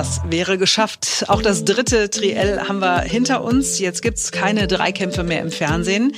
[0.00, 1.26] Das wäre geschafft.
[1.28, 3.78] Auch das dritte Triell haben wir hinter uns.
[3.78, 6.14] Jetzt gibt's keine Dreikämpfe mehr im Fernsehen.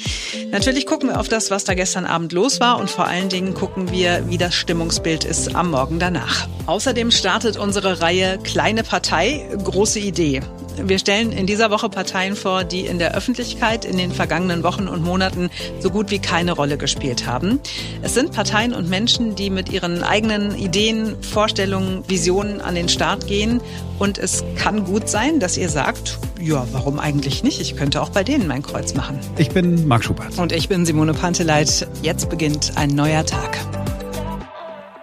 [0.52, 3.54] Natürlich gucken wir auf das, was da gestern Abend los war und vor allen Dingen
[3.54, 6.46] gucken wir, wie das Stimmungsbild ist am Morgen danach.
[6.66, 10.42] Außerdem startet unsere Reihe Kleine Partei, große Idee.
[10.76, 14.88] Wir stellen in dieser Woche Parteien vor, die in der Öffentlichkeit in den vergangenen Wochen
[14.88, 15.50] und Monaten
[15.80, 17.60] so gut wie keine Rolle gespielt haben.
[18.02, 23.26] Es sind Parteien und Menschen, die mit ihren eigenen Ideen, Vorstellungen, Visionen an den Start
[23.26, 23.60] gehen.
[23.98, 27.60] Und es kann gut sein, dass ihr sagt, ja, warum eigentlich nicht?
[27.60, 29.18] Ich könnte auch bei denen mein Kreuz machen.
[29.38, 30.38] Ich bin Marc Schubert.
[30.38, 31.86] Und ich bin Simone Panteleit.
[32.02, 33.58] Jetzt beginnt ein neuer Tag.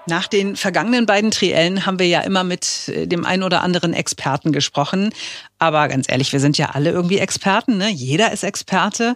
[0.09, 3.93] Nach den vergangenen beiden Triellen haben wir ja immer mit äh, dem einen oder anderen
[3.93, 5.11] Experten gesprochen.
[5.59, 7.89] Aber ganz ehrlich, wir sind ja alle irgendwie Experten, ne?
[7.89, 9.15] Jeder ist Experte.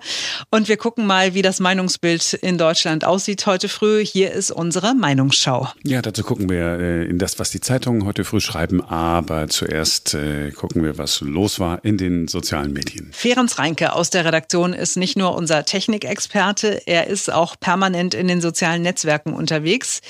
[0.52, 4.06] Und wir gucken mal, wie das Meinungsbild in Deutschland aussieht heute früh.
[4.06, 5.70] Hier ist unsere Meinungsschau.
[5.84, 8.84] Ja, dazu gucken wir äh, in das, was die Zeitungen heute früh schreiben.
[8.84, 13.10] Aber zuerst äh, gucken wir, was los war in den sozialen Medien.
[13.14, 18.28] Ferenc Reinke aus der Redaktion ist nicht nur unser Technikexperte, er ist auch permanent in
[18.28, 20.02] den sozialen Netzwerken unterwegs.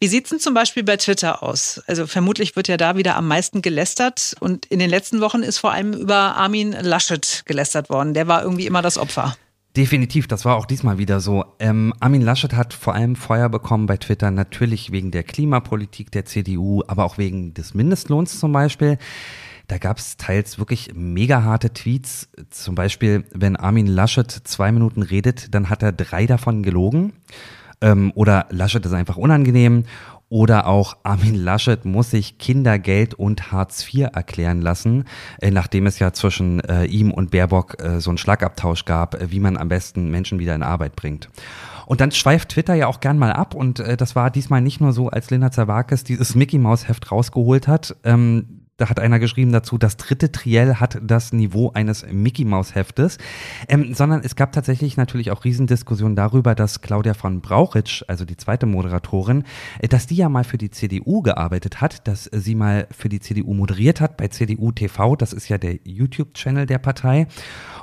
[0.00, 1.80] Wie sieht's denn zum Beispiel bei Twitter aus?
[1.86, 4.34] Also vermutlich wird ja da wieder am meisten gelästert.
[4.40, 8.14] Und in den letzten Wochen ist vor allem über Armin Laschet gelästert worden.
[8.14, 9.36] Der war irgendwie immer das Opfer.
[9.76, 11.44] Definitiv, das war auch diesmal wieder so.
[11.58, 16.24] Ähm, Armin Laschet hat vor allem Feuer bekommen bei Twitter, natürlich wegen der Klimapolitik der
[16.24, 18.96] CDU, aber auch wegen des Mindestlohns zum Beispiel.
[19.68, 22.30] Da gab es teils wirklich mega harte Tweets.
[22.48, 27.12] Zum Beispiel, wenn Armin Laschet zwei Minuten redet, dann hat er drei davon gelogen.
[27.82, 29.84] Ähm, oder Laschet ist einfach unangenehm.
[30.28, 35.04] Oder auch Armin Laschet muss sich Kindergeld und Hartz IV erklären lassen,
[35.40, 39.38] äh, nachdem es ja zwischen äh, ihm und Baerbock äh, so einen Schlagabtausch gab, wie
[39.38, 41.28] man am besten Menschen wieder in Arbeit bringt.
[41.86, 44.92] Und dann schweift Twitter ja auch gern mal ab und das war diesmal nicht nur
[44.92, 47.94] so, als Lena Zerwakis dieses Mickey Maus Heft rausgeholt hat.
[48.02, 52.74] Ähm, da hat einer geschrieben dazu, das dritte Triell hat das Niveau eines Mickey Maus
[52.74, 53.16] Heftes,
[53.68, 58.36] ähm, sondern es gab tatsächlich natürlich auch Riesendiskussionen darüber, dass Claudia von Brauchitsch, also die
[58.36, 59.44] zweite Moderatorin,
[59.78, 63.20] äh, dass die ja mal für die CDU gearbeitet hat, dass sie mal für die
[63.20, 67.28] CDU moderiert hat bei CDU TV, das ist ja der YouTube-Channel der Partei.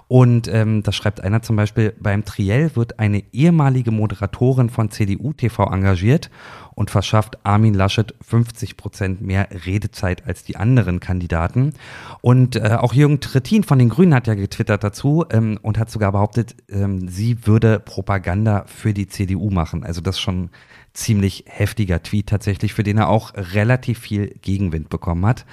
[0.08, 5.34] Und ähm, da schreibt einer zum Beispiel, beim Triell wird eine ehemalige Moderatorin von CDU
[5.34, 6.30] TV engagiert
[6.76, 11.74] und verschafft Armin Laschet 50 Prozent mehr Redezeit als die anderen Kandidaten.
[12.22, 15.90] Und äh, auch Jürgen Trittin von den Grünen hat ja getwittert dazu ähm, und hat
[15.90, 19.84] sogar behauptet, ähm, sie würde Propaganda für die CDU machen.
[19.84, 20.50] Also das schon
[20.94, 25.46] ziemlich heftiger Tweet tatsächlich, für den er auch relativ viel Gegenwind bekommen hat.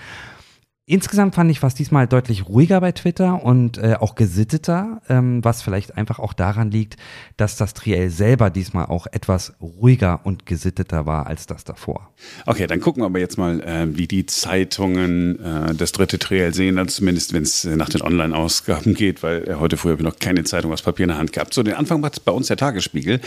[0.90, 5.62] Insgesamt fand ich was diesmal deutlich ruhiger bei Twitter und äh, auch gesitteter, ähm, was
[5.62, 6.96] vielleicht einfach auch daran liegt,
[7.36, 12.12] dass das Triell selber diesmal auch etwas ruhiger und gesitteter war als das davor.
[12.44, 16.52] Okay, dann gucken wir aber jetzt mal, äh, wie die Zeitungen äh, das dritte Triell
[16.54, 20.02] sehen, also zumindest wenn es äh, nach den Online-Ausgaben geht, weil äh, heute früh habe
[20.02, 21.54] ich noch keine Zeitung aus Papier in der Hand gehabt.
[21.54, 23.20] So, den Anfang macht bei uns der Tagesspiegel.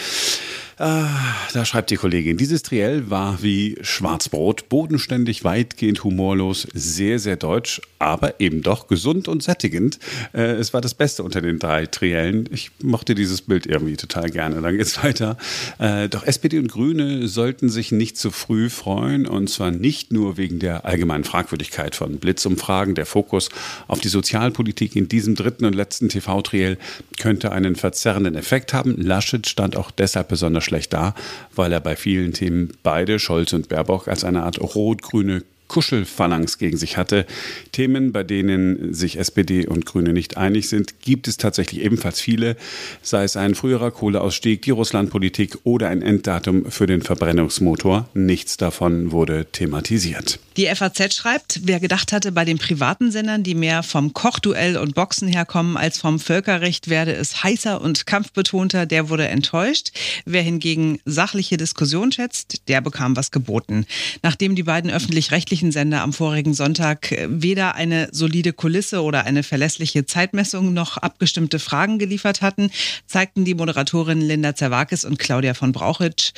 [0.77, 1.07] Ah,
[1.53, 7.79] da schreibt die Kollegin, dieses Triell war wie Schwarzbrot, bodenständig, weitgehend humorlos, sehr, sehr deutsch,
[7.99, 9.99] aber eben doch gesund und sättigend.
[10.33, 12.49] Äh, es war das Beste unter den drei Triellen.
[12.51, 14.61] Ich mochte dieses Bild irgendwie total gerne.
[14.61, 15.37] Dann geht's weiter.
[15.77, 20.37] Äh, doch SPD und Grüne sollten sich nicht zu früh freuen und zwar nicht nur
[20.37, 22.95] wegen der allgemeinen Fragwürdigkeit von Blitzumfragen.
[22.95, 23.49] Der Fokus
[23.87, 26.79] auf die Sozialpolitik in diesem dritten und letzten TV-Triell
[27.19, 28.95] könnte einen verzerrenden Effekt haben.
[28.97, 31.13] Laschet stand auch deshalb besonders schlecht da,
[31.55, 36.77] weil er bei vielen Themen beide, Scholz und Baerbock, als eine Art rot-grüne Kuschelphalanx gegen
[36.77, 37.25] sich hatte.
[37.71, 42.55] Themen, bei denen sich SPD und Grüne nicht einig sind, gibt es tatsächlich ebenfalls viele,
[43.01, 48.07] sei es ein früherer Kohleausstieg, die Russlandpolitik oder ein Enddatum für den Verbrennungsmotor.
[48.13, 50.39] Nichts davon wurde thematisiert.
[50.57, 54.93] Die FAZ schreibt, wer gedacht hatte, bei den privaten Sendern, die mehr vom Kochduell und
[54.93, 59.91] Boxen herkommen als vom Völkerrecht, werde es heißer und kampfbetonter, der wurde enttäuscht.
[60.25, 63.87] Wer hingegen sachliche Diskussion schätzt, der bekam was geboten.
[64.21, 70.05] Nachdem die beiden öffentlich-rechtlichen Sender am vorigen Sonntag weder eine solide Kulisse oder eine verlässliche
[70.05, 72.71] Zeitmessung noch abgestimmte Fragen geliefert hatten,
[73.05, 76.31] zeigten die Moderatorinnen Linda Zerwakis und Claudia von Brauchitsch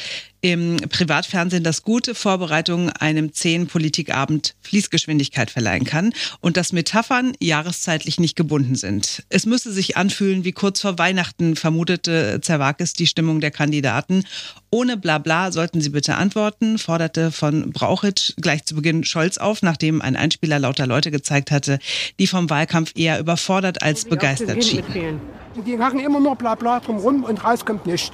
[0.45, 8.19] im Privatfernsehen das gute Vorbereitung einem zehn Politikabend Fließgeschwindigkeit verleihen kann und dass Metaphern jahreszeitlich
[8.19, 9.23] nicht gebunden sind.
[9.29, 14.23] Es müsse sich anfühlen wie kurz vor Weihnachten, vermutete Zerwakis die Stimmung der Kandidaten.
[14.69, 19.99] Ohne Blabla sollten sie bitte antworten, forderte von Brauchitsch gleich zu Beginn Scholz auf, nachdem
[19.99, 21.79] ein Einspieler lauter Leute gezeigt hatte,
[22.19, 25.21] die vom Wahlkampf eher überfordert als begeistert schienen.
[25.65, 28.11] Die machen immer nur Blabla drumherum und raus kommt nichts.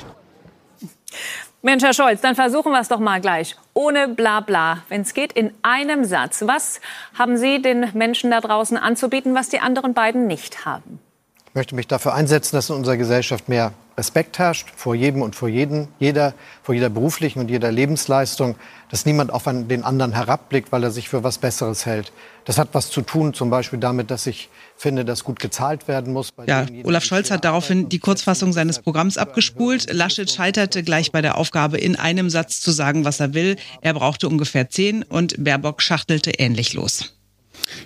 [1.64, 3.56] Mensch, Herr Scholz, dann versuchen wir es doch mal gleich.
[3.76, 4.80] Ohne Blabla.
[4.90, 6.42] Wenn es geht, in einem Satz.
[6.48, 6.82] Was
[7.14, 11.00] haben Sie den Menschen da draußen anzubieten, was die anderen beiden nicht haben?
[11.52, 15.36] Ich möchte mich dafür einsetzen, dass in unserer Gesellschaft mehr Respekt herrscht vor jedem und
[15.36, 16.34] vor jedem, jeder,
[16.64, 18.56] vor jeder beruflichen und jeder Lebensleistung,
[18.90, 22.14] dass niemand auf den anderen herabblickt, weil er sich für was Besseres hält.
[22.46, 26.14] Das hat was zu tun, zum Beispiel damit, dass ich finde, dass gut gezahlt werden
[26.14, 26.30] muss.
[26.48, 29.92] ja, Olaf Scholz hat daraufhin die Kurzfassung seines Programms abgespult.
[29.92, 33.58] Laschet scheiterte gleich bei der Aufgabe, in einem Satz zu sagen, was er will.
[33.82, 37.14] Er brauchte ungefähr zehn und Baerbock schachtelte ähnlich los.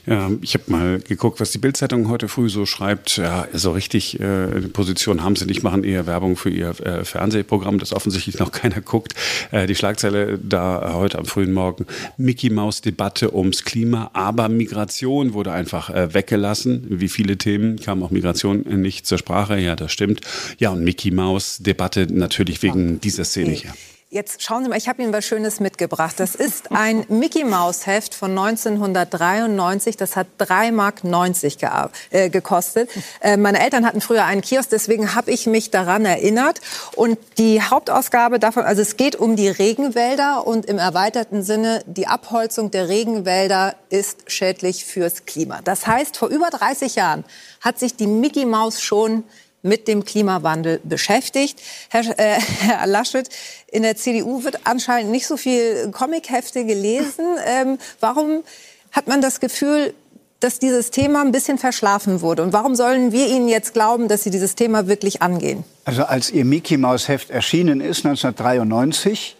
[0.05, 3.17] Ja, ich habe mal geguckt, was die Bildzeitung heute früh so schreibt.
[3.17, 7.79] Ja, so richtig äh, Position haben sie nicht, machen eher Werbung für ihr äh, Fernsehprogramm,
[7.79, 9.13] das offensichtlich noch keiner guckt.
[9.51, 11.85] Äh, die Schlagzeile da heute am frühen Morgen:
[12.17, 16.85] Mickey Maus Debatte ums Klima, aber Migration wurde einfach äh, weggelassen.
[16.89, 19.59] Wie viele Themen kam auch Migration nicht zur Sprache?
[19.59, 20.21] Ja, das stimmt.
[20.59, 23.73] Ja, und Mickey Maus Debatte natürlich wegen dieser Szene hier.
[24.15, 26.21] Jetzt schauen Sie mal, ich habe Ihnen was Schönes mitgebracht.
[26.21, 29.97] Das ist ein Mickey Maus Heft von 1993.
[29.97, 32.89] Das hat 3,90 Mark äh, gekostet.
[33.19, 36.61] Äh, meine Eltern hatten früher einen Kiosk, deswegen habe ich mich daran erinnert.
[36.95, 42.07] Und die Hauptausgabe davon, also es geht um die Regenwälder und im erweiterten Sinne, die
[42.07, 45.59] Abholzung der Regenwälder ist schädlich fürs Klima.
[45.61, 47.25] Das heißt, vor über 30 Jahren
[47.59, 49.25] hat sich die Mickey Maus schon
[49.65, 51.61] mit dem Klimawandel beschäftigt.
[51.89, 53.27] Herr, äh, Herr Laschet,
[53.71, 57.25] in der CDU wird anscheinend nicht so viel Comichefte gelesen.
[57.47, 58.43] Ähm, warum
[58.91, 59.93] hat man das Gefühl,
[60.39, 62.43] dass dieses Thema ein bisschen verschlafen wurde?
[62.43, 65.63] Und warum sollen wir Ihnen jetzt glauben, dass Sie dieses Thema wirklich angehen?
[65.85, 69.35] Also als Ihr Mickey Maus Heft erschienen ist, 1993,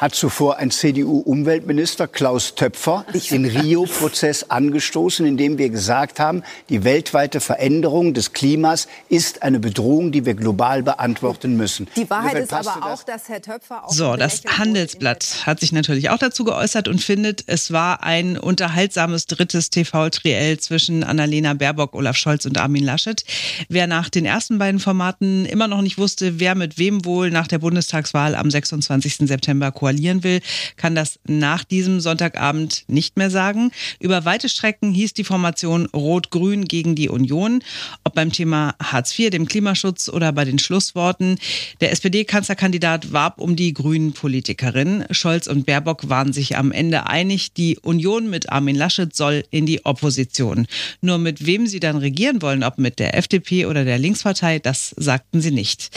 [0.00, 7.38] hat zuvor ein CDU-Umweltminister, Klaus Töpfer, den Rio-Prozess angestoßen, indem wir gesagt haben, die weltweite
[7.40, 11.86] Veränderung des Klimas ist eine Bedrohung, die wir global beantworten müssen.
[11.96, 16.08] Die Wahrheit ist aber auch, dass Herr Töpfer auch So, das Handelsblatt hat sich natürlich
[16.08, 22.16] auch dazu geäußert und findet, es war ein unterhaltsames drittes TV-Triell zwischen Annalena Baerbock, Olaf
[22.16, 23.22] Scholz und Armin Laschet.
[23.68, 27.48] Wer nach den ersten beiden Formaten immer noch nicht wusste, wer mit wem wohl nach
[27.48, 29.28] der Bundestagswahl am 26.
[29.28, 30.40] September koaliert, koalieren will,
[30.76, 33.72] kann das nach diesem Sonntagabend nicht mehr sagen.
[33.98, 37.62] Über weite Strecken hieß die Formation Rot-Grün gegen die Union.
[38.04, 41.38] Ob beim Thema Hartz IV, dem Klimaschutz oder bei den Schlussworten.
[41.80, 45.04] Der SPD-Kanzlerkandidat warb um die grünen Politikerin.
[45.10, 49.66] Scholz und Baerbock waren sich am Ende einig, die Union mit Armin Laschet soll in
[49.66, 50.68] die Opposition.
[51.00, 54.94] Nur mit wem sie dann regieren wollen, ob mit der FDP oder der Linkspartei, das
[54.96, 55.90] sagten sie nicht.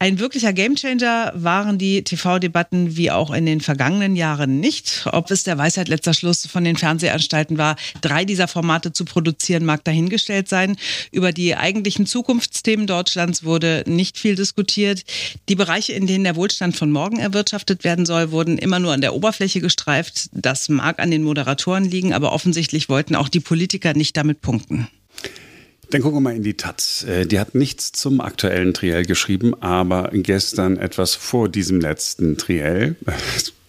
[0.00, 5.08] Ein wirklicher Gamechanger waren die TV-Debatten wie auch in den vergangenen Jahren nicht.
[5.10, 9.64] Ob es der Weisheit letzter Schluss von den Fernsehanstalten war, drei dieser Formate zu produzieren,
[9.64, 10.76] mag dahingestellt sein.
[11.10, 15.02] Über die eigentlichen Zukunftsthemen Deutschlands wurde nicht viel diskutiert.
[15.48, 19.00] Die Bereiche, in denen der Wohlstand von morgen erwirtschaftet werden soll, wurden immer nur an
[19.00, 20.28] der Oberfläche gestreift.
[20.30, 24.86] Das mag an den Moderatoren liegen, aber offensichtlich wollten auch die Politiker nicht damit punkten.
[25.90, 27.04] Dann gucken wir mal in die Taz.
[27.04, 32.96] Äh, die hat nichts zum aktuellen Triell geschrieben, aber gestern etwas vor diesem letzten Triell.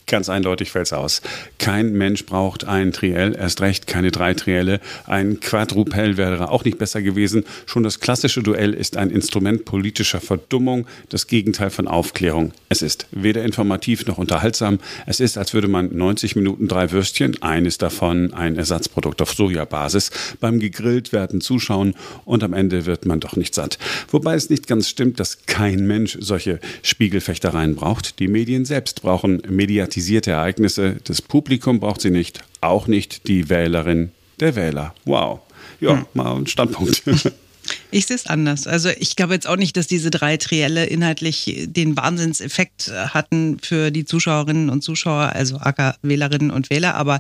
[0.09, 1.21] Ganz eindeutig fällt's aus.
[1.59, 4.79] Kein Mensch braucht ein Triell, erst recht keine drei Trielle.
[5.06, 7.44] Ein Quadrupel wäre auch nicht besser gewesen.
[7.67, 12.53] Schon das klassische Duell ist ein Instrument politischer Verdummung, das Gegenteil von Aufklärung.
[12.69, 14.79] Es ist weder informativ noch unterhaltsam.
[15.06, 20.09] Es ist, als würde man 90 Minuten drei Würstchen, eines davon ein Ersatzprodukt auf Sojabasis,
[20.39, 21.94] beim gegrillt werden zuschauen
[22.25, 23.78] und am Ende wird man doch nicht satt.
[24.09, 28.18] Wobei es nicht ganz stimmt, dass kein Mensch solche Spiegelfechtereien braucht.
[28.18, 30.97] Die Medien selbst brauchen Mediatisierung dramatisierte Ereignisse.
[31.03, 34.94] Das Publikum braucht sie nicht, auch nicht die Wählerin der Wähler.
[35.06, 35.41] Wow.
[35.81, 36.06] Ja, hm.
[36.13, 37.03] mal ein Standpunkt.
[37.91, 38.68] Ich sehe es anders.
[38.68, 43.91] Also ich glaube jetzt auch nicht, dass diese drei Trielle inhaltlich den Wahnsinnseffekt hatten für
[43.91, 47.19] die Zuschauerinnen und Zuschauer, also AK Wählerinnen und Wähler, aber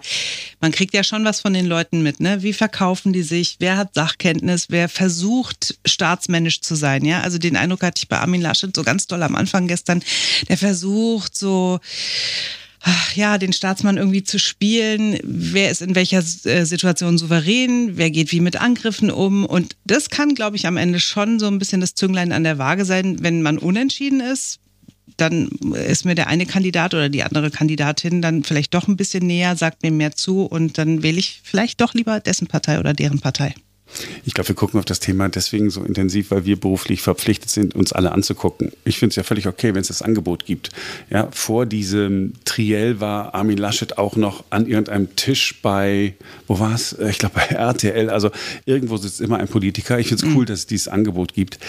[0.59, 2.43] man kriegt ja schon was von den Leuten mit, ne?
[2.43, 3.57] Wie verkaufen die sich?
[3.59, 4.67] Wer hat Sachkenntnis?
[4.69, 7.05] Wer versucht staatsmännisch zu sein?
[7.05, 10.03] Ja, also den Eindruck hatte ich bei Armin Laschet so ganz doll am Anfang gestern.
[10.47, 11.79] Der versucht so
[13.15, 15.19] ja, den Staatsmann irgendwie zu spielen.
[15.23, 17.97] Wer ist in welcher äh, Situation souverän?
[17.97, 19.45] Wer geht wie mit Angriffen um?
[19.45, 22.57] Und das kann, glaube ich, am Ende schon so ein bisschen das Zünglein an der
[22.57, 24.59] Waage sein, wenn man unentschieden ist.
[25.17, 29.27] Dann ist mir der eine Kandidat oder die andere Kandidatin dann vielleicht doch ein bisschen
[29.27, 32.93] näher, sagt mir mehr zu und dann wähle ich vielleicht doch lieber dessen Partei oder
[32.93, 33.53] deren Partei.
[34.25, 37.75] Ich glaube, wir gucken auf das Thema deswegen so intensiv, weil wir beruflich verpflichtet sind,
[37.75, 38.71] uns alle anzugucken.
[38.85, 40.69] Ich finde es ja völlig okay, wenn es das Angebot gibt.
[41.09, 46.15] Ja, vor diesem Triell war Armin Laschet auch noch an irgendeinem Tisch bei,
[46.47, 46.93] wo war es?
[46.93, 48.09] Ich glaube bei RTL.
[48.09, 48.31] Also
[48.65, 49.99] irgendwo sitzt immer ein Politiker.
[49.99, 50.47] Ich finde es cool, mhm.
[50.47, 51.59] dass es dieses Angebot gibt.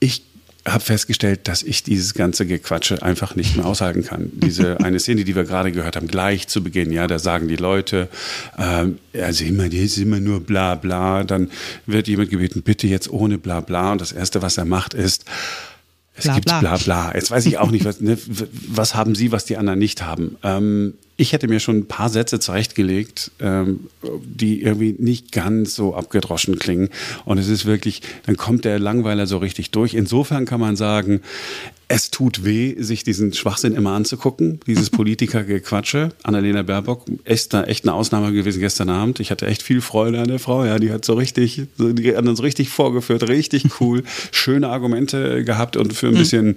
[0.00, 0.22] Ich
[0.72, 4.30] habe festgestellt, dass ich dieses ganze Gequatsche einfach nicht mehr aushalten kann.
[4.32, 7.56] Diese eine Szene, die wir gerade gehört haben, gleich zu Beginn, ja, da sagen die
[7.56, 8.08] Leute,
[8.58, 11.24] ähm, also immer, die ist immer nur bla bla.
[11.24, 11.50] Dann
[11.86, 13.92] wird jemand gebeten, bitte jetzt ohne bla bla.
[13.92, 15.24] Und das Erste, was er macht, ist,
[16.14, 16.60] es bla, gibt bla.
[16.60, 17.14] bla bla.
[17.14, 18.18] Jetzt weiß ich auch nicht, was, ne,
[18.68, 20.36] was haben Sie, was die anderen nicht haben.
[20.42, 23.88] Ähm, ich hätte mir schon ein paar Sätze zurechtgelegt, ähm,
[24.22, 26.90] die irgendwie nicht ganz so abgedroschen klingen.
[27.24, 29.94] Und es ist wirklich, dann kommt der Langweiler so richtig durch.
[29.94, 31.20] Insofern kann man sagen,
[31.90, 36.10] es tut weh, sich diesen Schwachsinn immer anzugucken, dieses Politikergequatsche.
[36.22, 39.20] Annalena Baerbock, echt, echt eine Ausnahme gewesen gestern Abend.
[39.20, 40.66] Ich hatte echt viel Freude an der Frau.
[40.66, 44.02] Ja, die hat so richtig, die hat uns richtig vorgeführt, richtig cool,
[44.32, 46.18] schöne Argumente gehabt und für ein mhm.
[46.18, 46.56] bisschen,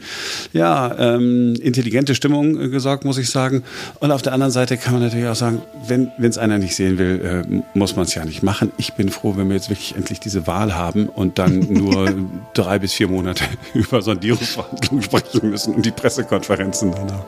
[0.52, 3.64] ja, ähm, intelligente Stimmung gesorgt, muss ich sagen.
[4.02, 6.98] Und auf der anderen Seite kann man natürlich auch sagen, wenn es einer nicht sehen
[6.98, 8.74] will, äh, muss man es ja nicht machen.
[8.78, 12.14] Ich bin froh, wenn wir jetzt wirklich endlich diese Wahl haben und dann nur
[12.54, 17.24] drei bis vier Monate über Sondierungsverhandlungen sprechen sprechen müssen und die Pressekonferenzen danach.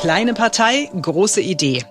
[0.00, 1.82] Kleine Partei, große Idee.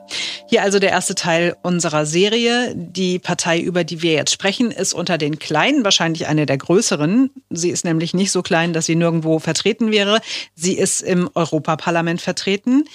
[0.50, 2.74] Hier also der erste Teil unserer Serie.
[2.74, 7.32] Die Partei, über die wir jetzt sprechen, ist unter den Kleinen wahrscheinlich eine der größeren.
[7.50, 10.22] Sie ist nämlich nicht so klein, dass sie nirgendwo vertreten wäre.
[10.56, 12.86] Sie ist im Europaparlament vertreten.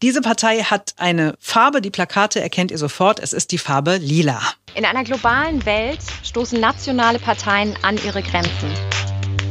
[0.00, 3.20] Diese Partei hat eine Farbe, die Plakate erkennt ihr sofort.
[3.20, 4.40] Es ist die Farbe lila.
[4.74, 8.70] In einer globalen Welt stoßen nationale Parteien an ihre Grenzen.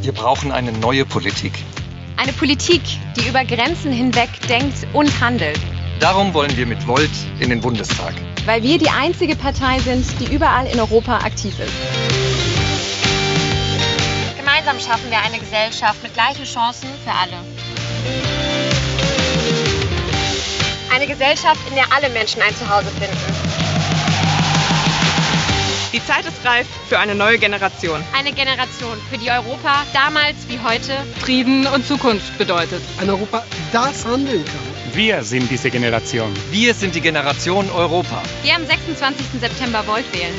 [0.01, 1.53] Wir brauchen eine neue Politik.
[2.17, 2.81] Eine Politik,
[3.15, 5.59] die über Grenzen hinweg denkt und handelt.
[6.01, 8.15] Darum wollen wir mit Volt in den Bundestag.
[8.45, 11.71] Weil wir die einzige Partei sind, die überall in Europa aktiv ist.
[14.35, 17.37] Gemeinsam schaffen wir eine Gesellschaft mit gleichen Chancen für alle.
[20.91, 23.15] Eine Gesellschaft, in der alle Menschen ein Zuhause finden.
[25.93, 28.03] Die Zeit ist reif für eine neue Generation.
[28.17, 32.81] Eine Generation, für die Europa damals wie heute Frieden und Zukunft bedeutet.
[32.99, 34.70] Ein Europa, das handeln kann.
[34.93, 36.33] Wir sind diese Generation.
[36.51, 38.21] Wir sind die Generation Europa.
[38.43, 39.39] Wir am 26.
[39.39, 40.33] September Volt wählen.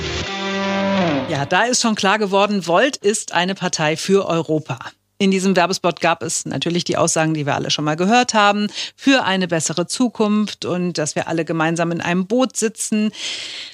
[1.31, 4.79] Ja, da ist schon klar geworden, Volt ist eine Partei für Europa.
[5.17, 8.67] In diesem Werbespot gab es natürlich die Aussagen, die wir alle schon mal gehört haben,
[8.95, 13.11] für eine bessere Zukunft und dass wir alle gemeinsam in einem Boot sitzen.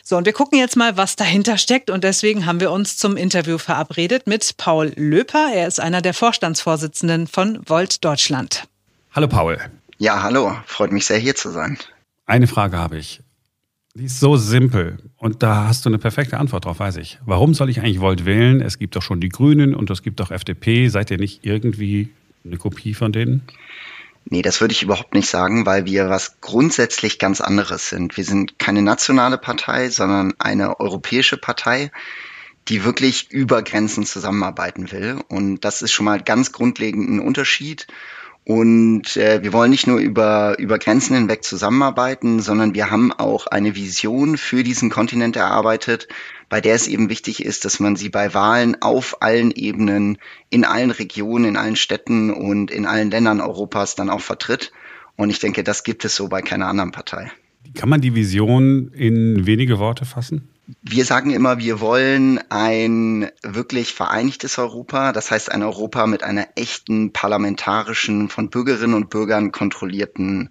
[0.05, 1.91] So, und wir gucken jetzt mal, was dahinter steckt.
[1.91, 5.49] Und deswegen haben wir uns zum Interview verabredet mit Paul Löper.
[5.53, 8.69] Er ist einer der Vorstandsvorsitzenden von Volt Deutschland.
[9.13, 9.59] Hallo Paul.
[10.01, 10.57] Ja, hallo.
[10.65, 11.77] Freut mich sehr, hier zu sein.
[12.25, 13.21] Eine Frage habe ich.
[13.95, 17.19] Die ist so simpel und da hast du eine perfekte Antwort drauf, weiß ich.
[17.27, 18.61] Warum soll ich eigentlich Volt wählen?
[18.61, 20.87] Es gibt doch schon die Grünen und es gibt doch FDP.
[20.89, 22.11] Seid ihr nicht irgendwie
[22.45, 23.43] eine Kopie von denen?
[24.27, 28.17] Nee, das würde ich überhaupt nicht sagen, weil wir was grundsätzlich ganz anderes sind.
[28.17, 31.91] Wir sind keine nationale Partei, sondern eine europäische Partei,
[32.69, 35.19] die wirklich über Grenzen zusammenarbeiten will.
[35.27, 37.89] Und das ist schon mal ganz grundlegend ein Unterschied.
[38.49, 43.47] Und äh, wir wollen nicht nur über, über Grenzen hinweg zusammenarbeiten, sondern wir haben auch
[43.47, 46.09] eine Vision für diesen Kontinent erarbeitet,
[46.49, 50.17] bei der es eben wichtig ist, dass man sie bei Wahlen auf allen Ebenen,
[50.49, 54.73] in allen Regionen, in allen Städten und in allen Ländern Europas dann auch vertritt.
[55.15, 57.31] Und ich denke, das gibt es so bei keiner anderen Partei.
[57.75, 60.49] Kann man die Vision in wenige Worte fassen?
[60.83, 66.47] Wir sagen immer, wir wollen ein wirklich vereinigtes Europa, das heißt ein Europa mit einer
[66.57, 70.51] echten parlamentarischen, von Bürgerinnen und Bürgern kontrollierten,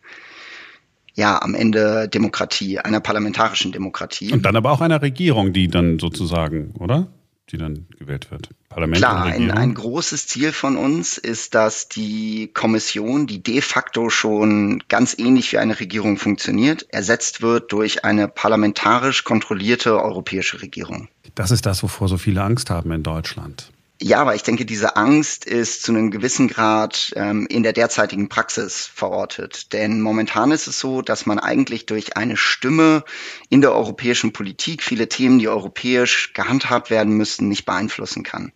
[1.14, 4.32] ja, am Ende Demokratie, einer parlamentarischen Demokratie.
[4.32, 7.08] Und dann aber auch einer Regierung, die dann sozusagen, oder?
[7.52, 8.50] Die dann gewählt wird.
[8.70, 14.10] Parlament Klar, ein, ein großes Ziel von uns ist, dass die Kommission, die de facto
[14.10, 21.08] schon ganz ähnlich wie eine Regierung funktioniert, ersetzt wird durch eine parlamentarisch kontrollierte europäische Regierung.
[21.36, 23.72] Das ist das, wovor so viele Angst haben in Deutschland.
[24.00, 28.30] Ja, aber ich denke, diese Angst ist zu einem gewissen Grad ähm, in der derzeitigen
[28.30, 29.74] Praxis verortet.
[29.74, 33.04] Denn momentan ist es so, dass man eigentlich durch eine Stimme
[33.50, 38.52] in der europäischen Politik viele Themen, die europäisch gehandhabt werden müssten, nicht beeinflussen kann.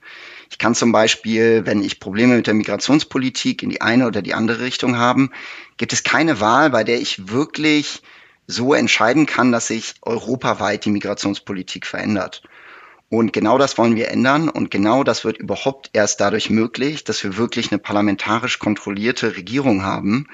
[0.51, 4.35] Ich kann zum Beispiel, wenn ich Probleme mit der Migrationspolitik in die eine oder die
[4.35, 5.31] andere Richtung haben,
[5.77, 8.03] gibt es keine Wahl, bei der ich wirklich
[8.45, 12.43] so entscheiden kann, dass sich europaweit die Migrationspolitik verändert.
[13.11, 14.47] Und genau das wollen wir ändern.
[14.47, 19.83] Und genau das wird überhaupt erst dadurch möglich, dass wir wirklich eine parlamentarisch kontrollierte Regierung
[19.83, 20.27] haben,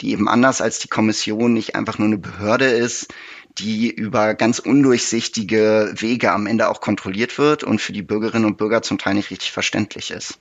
[0.00, 3.12] die eben anders als die Kommission nicht einfach nur eine Behörde ist,
[3.58, 8.56] die über ganz undurchsichtige Wege am Ende auch kontrolliert wird und für die Bürgerinnen und
[8.56, 10.38] Bürger zum Teil nicht richtig verständlich ist.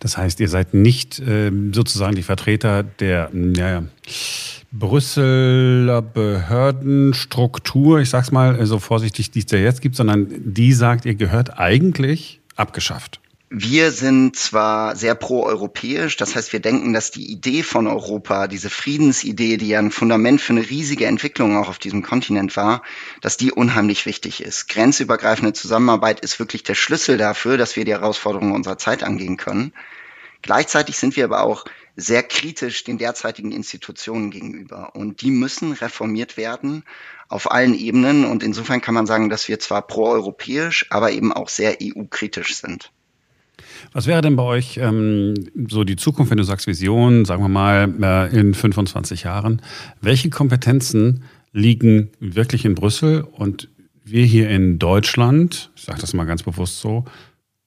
[0.00, 3.84] Das heißt, ihr seid nicht äh, sozusagen die Vertreter der, ja,
[4.72, 11.04] Brüsseler Behördenstruktur, ich sag's mal so vorsichtig, die es ja jetzt gibt, sondern die sagt,
[11.06, 13.20] ihr gehört eigentlich abgeschafft.
[13.52, 18.70] Wir sind zwar sehr pro-europäisch, das heißt, wir denken, dass die Idee von Europa, diese
[18.70, 22.82] Friedensidee, die ja ein Fundament für eine riesige Entwicklung auch auf diesem Kontinent war,
[23.22, 24.68] dass die unheimlich wichtig ist.
[24.68, 29.72] Grenzübergreifende Zusammenarbeit ist wirklich der Schlüssel dafür, dass wir die Herausforderungen unserer Zeit angehen können.
[30.42, 31.64] Gleichzeitig sind wir aber auch
[32.00, 36.84] sehr kritisch den derzeitigen Institutionen gegenüber und die müssen reformiert werden
[37.28, 41.48] auf allen Ebenen und insofern kann man sagen, dass wir zwar pro-europäisch, aber eben auch
[41.48, 42.90] sehr EU-kritisch sind.
[43.92, 45.34] Was wäre denn bei euch ähm,
[45.68, 49.62] so die Zukunft, wenn du sagst Vision, sagen wir mal äh, in 25 Jahren?
[50.00, 53.68] Welche Kompetenzen liegen wirklich in Brüssel und
[54.04, 57.04] wir hier in Deutschland, ich sage das mal ganz bewusst so,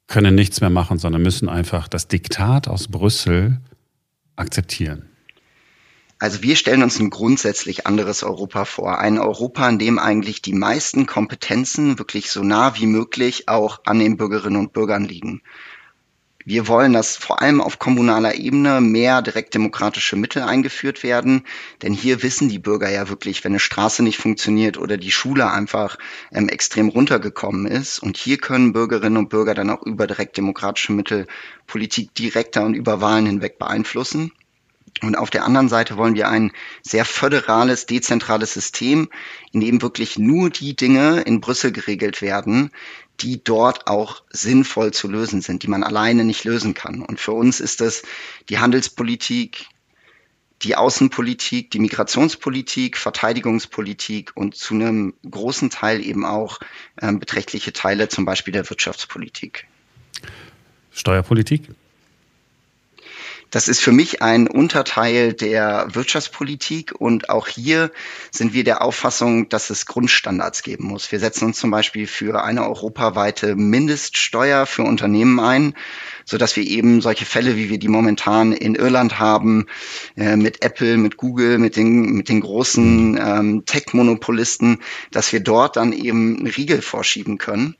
[0.07, 3.59] können nichts mehr machen, sondern müssen einfach das Diktat aus Brüssel
[4.35, 5.09] akzeptieren?
[6.19, 8.99] Also wir stellen uns ein grundsätzlich anderes Europa vor.
[8.99, 13.99] Ein Europa, in dem eigentlich die meisten Kompetenzen wirklich so nah wie möglich auch an
[13.99, 15.41] den Bürgerinnen und Bürgern liegen.
[16.45, 21.45] Wir wollen, dass vor allem auf kommunaler Ebene mehr direktdemokratische Mittel eingeführt werden,
[21.81, 25.49] denn hier wissen die Bürger ja wirklich, wenn eine Straße nicht funktioniert oder die Schule
[25.49, 25.97] einfach
[26.33, 27.99] ähm, extrem runtergekommen ist.
[27.99, 31.27] Und hier können Bürgerinnen und Bürger dann auch über direktdemokratische Mittel
[31.65, 34.31] Politik direkter und über Wahlen hinweg beeinflussen.
[35.01, 39.09] Und auf der anderen Seite wollen wir ein sehr föderales, dezentrales System,
[39.51, 42.71] in dem wirklich nur die Dinge in Brüssel geregelt werden,
[43.21, 47.01] die dort auch sinnvoll zu lösen sind, die man alleine nicht lösen kann.
[47.01, 48.03] Und für uns ist das
[48.49, 49.67] die Handelspolitik,
[50.63, 56.59] die Außenpolitik, die Migrationspolitik, Verteidigungspolitik und zu einem großen Teil eben auch
[56.97, 59.67] äh, beträchtliche Teile, zum Beispiel der Wirtschaftspolitik.
[60.91, 61.69] Steuerpolitik?
[63.53, 67.91] Das ist für mich ein Unterteil der Wirtschaftspolitik und auch hier
[68.31, 71.11] sind wir der Auffassung, dass es Grundstandards geben muss.
[71.11, 75.75] Wir setzen uns zum Beispiel für eine europaweite Mindeststeuer für Unternehmen ein,
[76.25, 79.67] so dass wir eben solche Fälle, wie wir die momentan in Irland haben,
[80.17, 84.79] äh, mit Apple, mit Google, mit den, mit den großen ähm, Tech-Monopolisten,
[85.11, 87.75] dass wir dort dann eben einen Riegel vorschieben können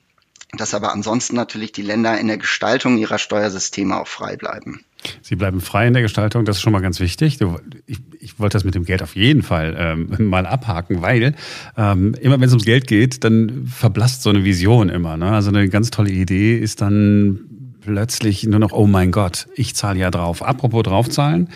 [0.56, 4.86] dass aber ansonsten natürlich die Länder in der Gestaltung ihrer Steuersysteme auch frei bleiben.
[5.22, 7.40] Sie bleiben frei in der Gestaltung, das ist schon mal ganz wichtig.
[7.86, 11.36] Ich, ich wollte das mit dem Geld auf jeden Fall ähm, mal abhaken, weil
[11.78, 15.18] ähm, immer wenn es ums Geld geht, dann verblasst so eine Vision immer.
[15.18, 15.32] Ne?
[15.32, 17.40] Also eine ganz tolle Idee ist dann
[17.82, 20.42] plötzlich nur noch, oh mein Gott, ich zahle ja drauf.
[20.42, 21.50] Apropos draufzahlen.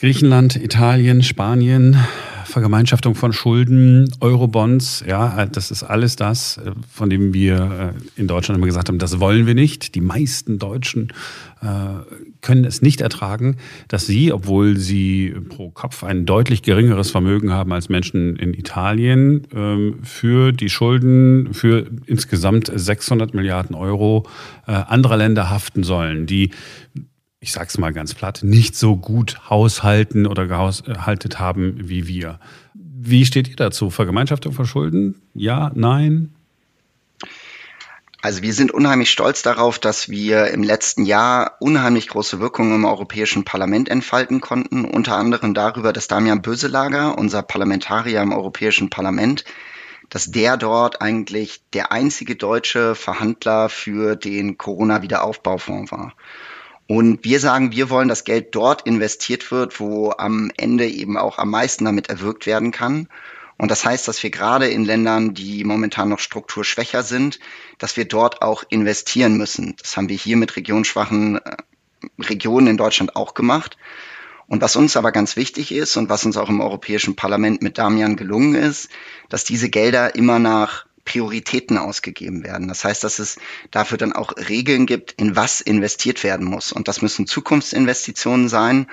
[0.00, 1.96] Griechenland, Italien, Spanien,
[2.44, 8.26] Vergemeinschaftung von Schulden, Eurobonds, ja, das ist alles das, äh, von dem wir äh, in
[8.26, 9.94] Deutschland immer gesagt haben, das wollen wir nicht.
[9.94, 11.12] Die meisten Deutschen
[11.62, 11.66] äh,
[12.40, 13.56] können es nicht ertragen,
[13.88, 19.46] dass sie, obwohl sie pro Kopf ein deutlich geringeres Vermögen haben als Menschen in Italien,
[19.54, 24.26] ähm, für die Schulden für insgesamt 600 Milliarden Euro
[24.66, 26.50] anderer Länder haften sollen, die
[27.44, 32.40] ich sag's mal ganz platt, nicht so gut haushalten oder gehaushaltet haben wie wir.
[32.72, 33.90] Wie steht ihr dazu?
[33.90, 35.20] Vergemeinschaftung von Schulden?
[35.34, 36.34] Ja, nein?
[38.22, 42.86] Also wir sind unheimlich stolz darauf, dass wir im letzten Jahr unheimlich große Wirkungen im
[42.86, 44.86] Europäischen Parlament entfalten konnten.
[44.86, 49.44] Unter anderem darüber, dass Damian Böselager, unser Parlamentarier im Europäischen Parlament,
[50.08, 56.14] dass der dort eigentlich der einzige deutsche Verhandler für den Corona-Wiederaufbaufonds war.
[56.86, 61.38] Und wir sagen, wir wollen, dass Geld dort investiert wird, wo am Ende eben auch
[61.38, 63.08] am meisten damit erwirkt werden kann.
[63.56, 67.38] Und das heißt, dass wir gerade in Ländern, die momentan noch strukturschwächer sind,
[67.78, 69.76] dass wir dort auch investieren müssen.
[69.80, 71.56] Das haben wir hier mit regionschwachen äh,
[72.20, 73.78] Regionen in Deutschland auch gemacht.
[74.46, 77.78] Und was uns aber ganz wichtig ist und was uns auch im Europäischen Parlament mit
[77.78, 78.90] Damian gelungen ist,
[79.30, 82.68] dass diese Gelder immer nach Prioritäten ausgegeben werden.
[82.68, 83.36] Das heißt, dass es
[83.70, 86.72] dafür dann auch Regeln gibt, in was investiert werden muss.
[86.72, 88.86] Und das müssen Zukunftsinvestitionen sein.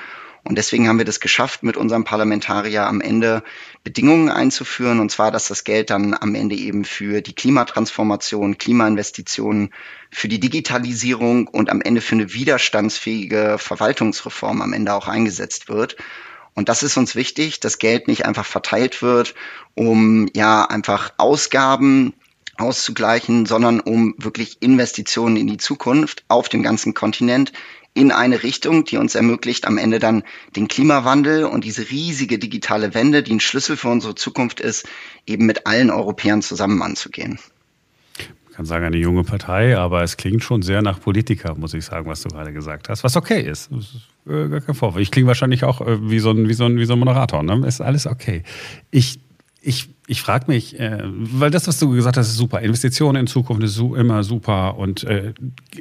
[0.44, 3.44] Und deswegen haben wir das geschafft, mit unserem Parlamentarier am Ende
[3.84, 5.00] Bedingungen einzuführen.
[5.00, 9.70] Und zwar, dass das Geld dann am Ende eben für die Klimatransformation, Klimainvestitionen,
[10.10, 15.96] für die Digitalisierung und am Ende für eine widerstandsfähige Verwaltungsreform am Ende auch eingesetzt wird.
[16.54, 19.36] Und das ist uns wichtig, dass Geld nicht einfach verteilt wird,
[19.76, 22.14] um ja einfach Ausgaben
[22.58, 27.54] auszugleichen, sondern um wirklich Investitionen in die Zukunft auf dem ganzen Kontinent
[27.94, 30.24] in eine Richtung, die uns ermöglicht, am Ende dann
[30.56, 34.88] den Klimawandel und diese riesige digitale Wende, die ein Schlüssel für unsere Zukunft ist,
[35.26, 37.40] eben mit allen Europäern zusammen anzugehen.
[38.18, 41.86] Ich kann sagen, eine junge Partei, aber es klingt schon sehr nach Politiker, muss ich
[41.86, 43.70] sagen, was du gerade gesagt hast, was okay ist.
[44.28, 45.02] Äh, gar kein Vorwurf.
[45.02, 47.44] Ich klinge wahrscheinlich auch äh, wie, so ein, wie, so ein, wie so ein Moderator.
[47.44, 47.66] Ne?
[47.66, 48.44] Ist alles okay.
[48.92, 49.20] Ich
[49.64, 52.62] ich, ich frage mich, äh, weil das, was du gesagt hast, ist super.
[52.62, 55.34] Investitionen in Zukunft ist su immer super und äh,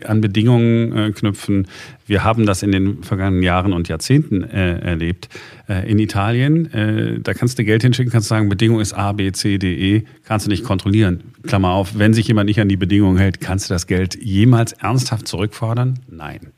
[0.05, 1.67] an Bedingungen äh, knüpfen.
[2.07, 5.29] Wir haben das in den vergangenen Jahren und Jahrzehnten erlebt.
[5.69, 9.75] In Italien, da kannst du Geld hinschicken, kannst sagen, Bedingung ist A, B, C, D,
[9.75, 11.23] E, kannst du nicht kontrollieren.
[11.45, 14.73] Klammer auf, wenn sich jemand nicht an die Bedingungen hält, kannst du das Geld jemals
[14.73, 16.01] ernsthaft zurückfordern?
[16.09, 16.53] Nein.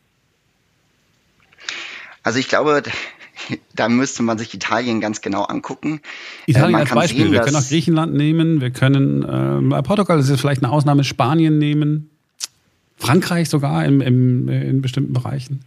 [2.22, 2.82] Also ich glaube,
[3.74, 6.00] da müsste man sich Italien ganz genau angucken.
[6.46, 7.24] Italien äh, als Beispiel.
[7.24, 11.58] Sehen, wir können auch Griechenland nehmen, wir können äh, Portugal ist vielleicht eine Ausnahme, Spanien
[11.58, 12.10] nehmen,
[12.96, 15.64] Frankreich sogar im, im, in bestimmten Bereichen.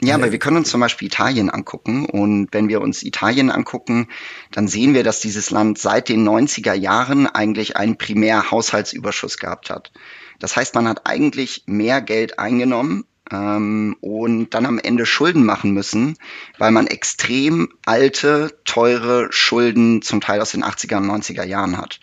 [0.00, 2.06] Ja, aber wir können uns zum Beispiel Italien angucken.
[2.06, 4.06] Und wenn wir uns Italien angucken,
[4.52, 9.90] dann sehen wir, dass dieses Land seit den 90er Jahren eigentlich einen Primärhaushaltsüberschuss gehabt hat.
[10.38, 15.72] Das heißt, man hat eigentlich mehr Geld eingenommen, ähm, und dann am Ende Schulden machen
[15.72, 16.16] müssen,
[16.58, 22.00] weil man extrem alte, teure Schulden zum Teil aus den 80er und 90er Jahren hat.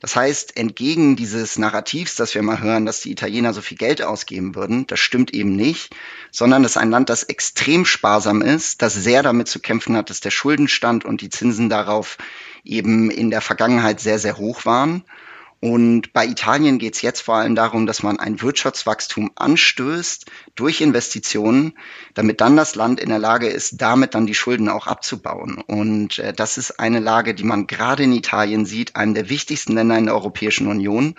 [0.00, 4.02] Das heißt, entgegen dieses Narrativs, dass wir mal hören, dass die Italiener so viel Geld
[4.02, 5.94] ausgeben würden, das stimmt eben nicht,
[6.30, 10.10] sondern es ist ein Land, das extrem sparsam ist, das sehr damit zu kämpfen hat,
[10.10, 12.18] dass der Schuldenstand und die Zinsen darauf
[12.62, 15.02] eben in der Vergangenheit sehr, sehr hoch waren
[15.68, 20.80] und bei Italien geht es jetzt vor allem darum, dass man ein Wirtschaftswachstum anstößt durch
[20.80, 21.76] Investitionen,
[22.14, 25.58] damit dann das Land in der Lage ist, damit dann die Schulden auch abzubauen.
[25.58, 29.72] Und äh, das ist eine Lage, die man gerade in Italien sieht, einem der wichtigsten
[29.72, 31.16] Länder in der Europäischen Union.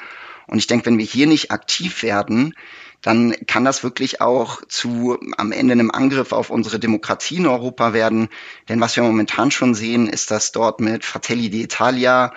[0.48, 2.54] Und ich denke, wenn wir hier nicht aktiv werden,
[3.02, 7.92] dann kann das wirklich auch zu am Ende einem Angriff auf unsere Demokratie in Europa
[7.92, 8.30] werden.
[8.70, 12.32] Denn was wir momentan schon sehen, ist, dass dort mit Fratelli d'Italia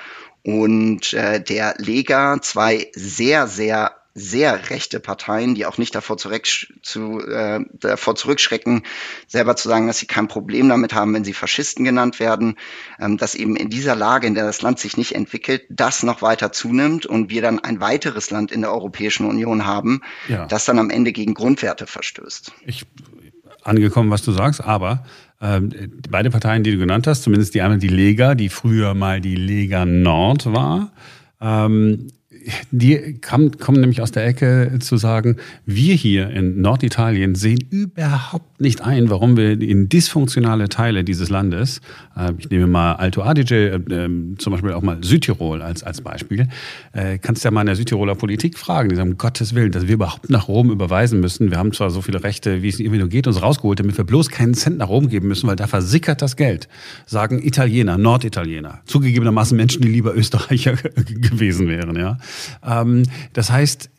[0.45, 6.47] und äh, der Lega, zwei sehr, sehr sehr rechte Parteien, die auch nicht davor, zurück,
[6.83, 8.83] zu, äh, davor zurückschrecken,
[9.29, 12.57] selber zu sagen, dass sie kein Problem damit haben, wenn sie Faschisten genannt werden,
[12.99, 16.23] ähm, dass eben in dieser Lage, in der das Land sich nicht entwickelt, das noch
[16.23, 20.47] weiter zunimmt und wir dann ein weiteres Land in der Europäischen Union haben, ja.
[20.47, 22.53] das dann am Ende gegen Grundwerte verstößt.
[22.67, 22.87] Ich
[23.63, 25.05] angekommen, was du sagst, aber
[25.41, 29.37] beide Parteien, die du genannt hast, zumindest die einmal die Lega, die früher mal die
[29.37, 30.93] Lega Nord war,
[31.41, 32.09] ähm,
[32.71, 38.61] die kam, kommen nämlich aus der Ecke zu sagen, wir hier in Norditalien sehen überhaupt
[38.61, 41.81] nicht ein, warum wir in dysfunktionale Teile dieses Landes,
[42.17, 46.01] äh, ich nehme mal Alto Adige, äh, äh, zum Beispiel auch mal Südtirol als, als
[46.01, 46.49] Beispiel,
[46.93, 49.87] äh, kannst ja mal in der Südtiroler Politik fragen, die sagen, um Gottes Willen, dass
[49.87, 51.51] wir überhaupt nach Rom überweisen müssen.
[51.51, 54.05] Wir haben zwar so viele Rechte, wie es irgendwie nur geht, uns rausgeholt, damit wir
[54.05, 56.69] bloß keinen Cent nach Rom geben müssen, weil da versickert das Geld.
[57.07, 60.73] Sagen Italiener, Norditaliener, zugegebenermaßen Menschen, die lieber Österreicher
[61.07, 62.19] gewesen wären, ja.
[62.65, 63.91] Ähm, das heißt,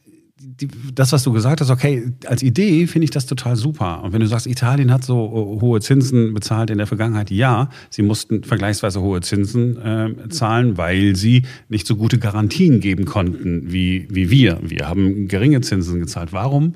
[0.44, 4.04] die, das, was du gesagt hast, okay, als Idee finde ich das total super.
[4.04, 7.70] Und wenn du sagst, Italien hat so äh, hohe Zinsen bezahlt in der Vergangenheit, ja,
[7.90, 13.72] sie mussten vergleichsweise hohe Zinsen äh, zahlen, weil sie nicht so gute Garantien geben konnten
[13.72, 14.60] wie, wie wir.
[14.64, 16.34] Wir haben geringe Zinsen gezahlt.
[16.34, 16.76] Warum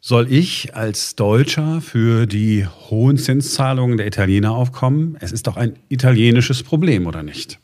[0.00, 5.16] soll ich als Deutscher für die hohen Zinszahlungen der Italiener aufkommen?
[5.20, 7.60] Es ist doch ein italienisches Problem, oder nicht?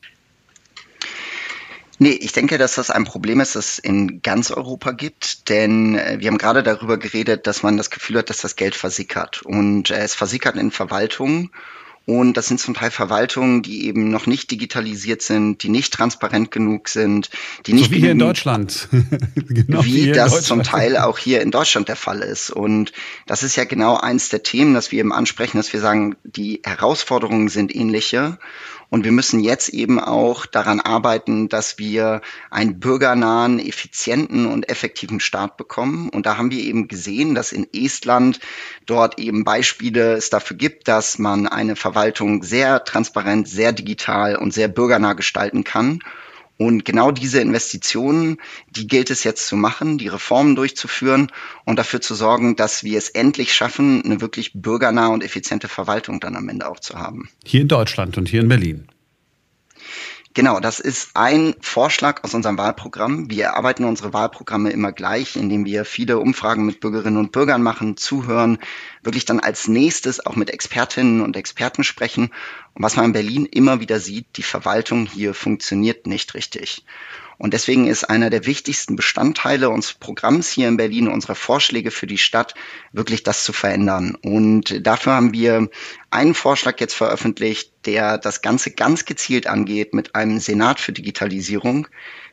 [1.99, 5.97] Nee, ich denke, dass das ein Problem ist, das es in ganz Europa gibt, denn
[5.97, 9.43] äh, wir haben gerade darüber geredet, dass man das Gefühl hat, dass das Geld versickert.
[9.43, 11.51] Und äh, es versickert in Verwaltungen.
[12.05, 16.53] Und das sind zum Teil Verwaltungen, die eben noch nicht digitalisiert sind, die nicht transparent
[16.53, 17.31] genug sind,
[17.67, 18.89] die nicht so wie hier in Deutschland,
[19.35, 22.51] genau wie das zum Teil auch hier in Deutschland der Fall ist.
[22.51, 22.93] Und
[23.27, 26.61] das ist ja genau eins der Themen, das wir eben ansprechen, dass wir sagen, die
[26.65, 28.39] Herausforderungen sind ähnliche
[28.89, 32.21] und wir müssen jetzt eben auch daran arbeiten, dass wir
[32.51, 36.09] einen bürgernahen, effizienten und effektiven Staat bekommen.
[36.09, 38.39] Und da haben wir eben gesehen, dass in Estland
[38.87, 44.55] dort eben Beispiele es dafür gibt, dass man eine Verwaltung sehr transparent, sehr digital und
[44.55, 46.01] sehr bürgernah gestalten kann.
[46.59, 48.39] Und genau diese Investitionen,
[48.71, 51.31] die gilt es jetzt zu machen, die Reformen durchzuführen
[51.65, 56.19] und dafür zu sorgen, dass wir es endlich schaffen, eine wirklich bürgernahe und effiziente Verwaltung
[56.21, 57.29] dann am Ende auch zu haben.
[57.45, 58.89] Hier in Deutschland und hier in Berlin.
[60.37, 63.31] Genau, das ist ein Vorschlag aus unserem Wahlprogramm.
[63.31, 67.97] Wir erarbeiten unsere Wahlprogramme immer gleich, indem wir viele Umfragen mit Bürgerinnen und Bürgern machen,
[67.97, 68.59] zuhören,
[69.03, 72.35] wirklich dann als nächstes auch mit Expertinnen und Experten sprechen.
[72.75, 76.85] Und was man in Berlin immer wieder sieht, die Verwaltung hier funktioniert nicht richtig.
[77.39, 82.07] Und deswegen ist einer der wichtigsten Bestandteile unseres Programms hier in Berlin, unserer Vorschläge für
[82.07, 82.55] die Stadt,
[82.93, 84.17] wirklich das zu verändern.
[84.23, 85.69] Und dafür haben wir
[86.11, 91.89] einen Vorschlag jetzt veröffentlicht, der das Ganze ganz gezielt angeht mit einem Senat für Digitalisierung,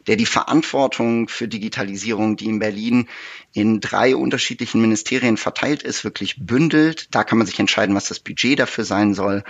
[0.07, 3.07] der die Verantwortung für Digitalisierung, die in Berlin
[3.53, 7.13] in drei unterschiedlichen Ministerien verteilt ist, wirklich bündelt.
[7.13, 9.43] Da kann man sich entscheiden, was das Budget dafür sein soll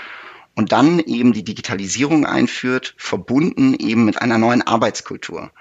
[0.56, 5.52] und dann eben die Digitalisierung einführt, verbunden eben mit einer neuen Arbeitskultur.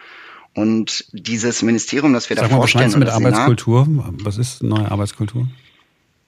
[0.55, 3.87] Und dieses Ministerium, das wir Sag da mal, vorstellen, was meinst du mit Arbeitskultur?
[4.23, 5.49] Was ist neue Arbeitskultur?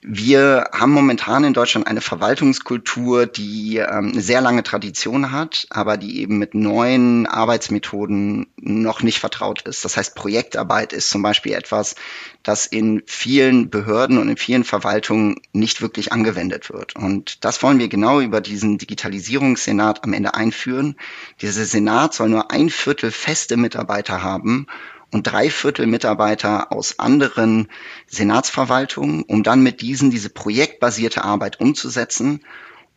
[0.07, 5.97] Wir haben momentan in Deutschland eine Verwaltungskultur, die ähm, eine sehr lange Tradition hat, aber
[5.97, 9.83] die eben mit neuen Arbeitsmethoden noch nicht vertraut ist.
[9.83, 11.95] Das heißt, Projektarbeit ist zum Beispiel etwas,
[12.43, 16.95] das in vielen Behörden und in vielen Verwaltungen nicht wirklich angewendet wird.
[16.97, 20.97] Und das wollen wir genau über diesen Digitalisierungssenat am Ende einführen.
[21.41, 24.67] Dieser Senat soll nur ein Viertel feste Mitarbeiter haben
[25.15, 27.69] und drei Viertel Mitarbeiter aus anderen
[28.09, 32.41] Senatsverwaltungen, um dann mit diesen diese projektbasierte Arbeit umzusetzen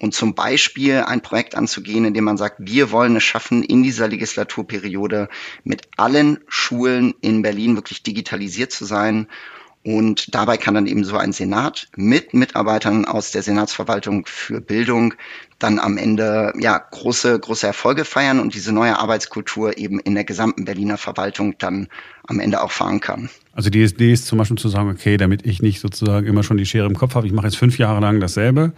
[0.01, 3.83] und zum Beispiel ein Projekt anzugehen, in dem man sagt, wir wollen es schaffen, in
[3.83, 5.29] dieser Legislaturperiode
[5.63, 9.27] mit allen Schulen in Berlin wirklich digitalisiert zu sein.
[9.87, 15.13] Und dabei kann dann eben so ein Senat mit Mitarbeitern aus der Senatsverwaltung für Bildung
[15.59, 20.25] dann am Ende ja große große Erfolge feiern und diese neue Arbeitskultur eben in der
[20.25, 21.87] gesamten Berliner Verwaltung dann
[22.27, 23.29] am Ende auch verankern.
[23.53, 26.57] Also die Idee ist zum Beispiel zu sagen, okay, damit ich nicht sozusagen immer schon
[26.57, 28.73] die Schere im Kopf habe, ich mache jetzt fünf Jahre lang dasselbe,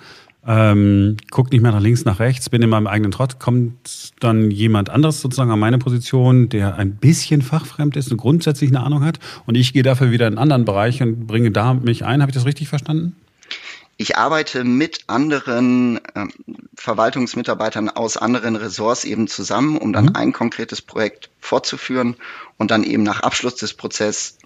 [0.48, 4.52] ähm, guck nicht mehr nach links, nach rechts, bin in meinem eigenen Trott, kommt dann
[4.52, 9.04] jemand anderes sozusagen an meine Position, der ein bisschen fachfremd ist und grundsätzlich eine Ahnung
[9.04, 12.22] hat und ich gehe dafür wieder in einen anderen Bereich und bringe da mich ein.
[12.22, 13.16] Habe ich das richtig verstanden?
[14.02, 16.32] Ich arbeite mit anderen ähm,
[16.74, 20.16] Verwaltungsmitarbeitern aus anderen Ressorts eben zusammen, um dann mhm.
[20.16, 22.16] ein konkretes Projekt fortzuführen
[22.58, 24.38] und dann eben nach Abschluss des Prozesses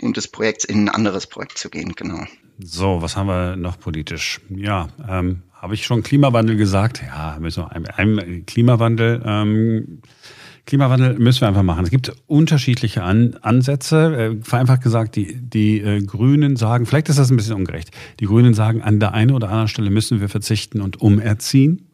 [0.00, 2.26] und des Projekts in ein anderes Projekt zu gehen, genau.
[2.58, 4.40] So, was haben wir noch politisch?
[4.50, 7.02] Ja, ähm, habe ich schon Klimawandel gesagt?
[7.06, 9.22] Ja, müssen wir einem, einem Klimawandel.
[9.24, 10.02] Ähm,
[10.64, 11.84] Klimawandel müssen wir einfach machen.
[11.84, 14.36] Es gibt unterschiedliche An Ansätze.
[14.38, 18.26] Äh, vereinfacht gesagt, die, die äh, Grünen sagen, vielleicht ist das ein bisschen ungerecht, die
[18.26, 21.88] Grünen sagen, an der einen oder anderen Stelle müssen wir verzichten und umerziehen.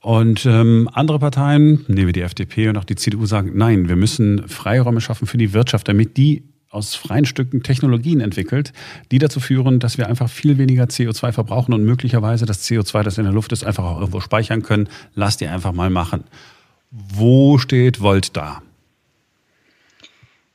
[0.00, 3.96] Und ähm, andere Parteien, nehmen wir die FDP und auch die CDU, sagen, nein, wir
[3.96, 8.72] müssen Freiräume schaffen für die Wirtschaft, damit die aus freien Stücken Technologien entwickelt,
[9.10, 13.18] die dazu führen, dass wir einfach viel weniger CO2 verbrauchen und möglicherweise das CO2, das
[13.18, 14.88] in der Luft ist, einfach auch irgendwo speichern können.
[15.14, 16.24] Lass die einfach mal machen.
[16.90, 18.62] Wo steht Volt da?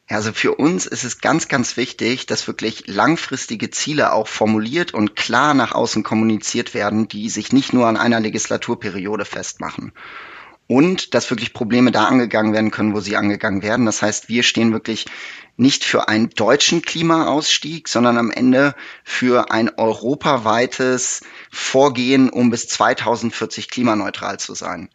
[0.08, 5.16] Also für uns ist es ganz, ganz wichtig, dass wirklich langfristige Ziele auch formuliert und
[5.16, 9.94] klar nach außen kommuniziert werden, die sich nicht nur an einer Legislaturperiode festmachen.
[10.74, 13.86] Und dass wirklich Probleme da angegangen werden können, wo sie angegangen werden.
[13.86, 15.06] Das heißt, wir stehen wirklich
[15.56, 23.70] nicht für einen deutschen Klimaausstieg, sondern am Ende für ein europaweites Vorgehen, um bis 2040
[23.70, 24.90] klimaneutral zu sein.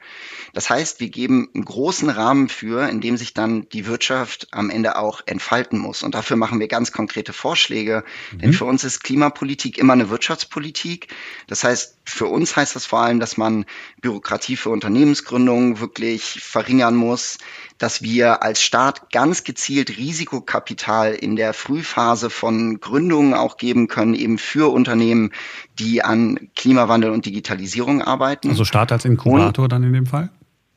[0.53, 4.71] Das heißt, wir geben einen großen Rahmen für, in dem sich dann die Wirtschaft am
[4.71, 6.03] Ende auch entfalten muss.
[6.03, 8.03] Und dafür machen wir ganz konkrete Vorschläge.
[8.33, 8.39] Mhm.
[8.39, 11.15] Denn für uns ist Klimapolitik immer eine Wirtschaftspolitik.
[11.47, 13.67] Das heißt, für uns heißt das vor allem, dass man
[14.01, 17.39] Bürokratie für Unternehmensgründungen wirklich verringern muss,
[17.77, 24.15] dass wir als Staat ganz gezielt Risikokapital in der Frühphase von Gründungen auch geben können,
[24.15, 25.33] eben für Unternehmen,
[25.79, 28.49] die an Klimawandel und Digitalisierung arbeiten.
[28.49, 30.31] Also Staat als Inkubator und, dann in dem Fall?